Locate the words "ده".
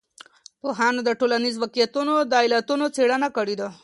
3.61-3.69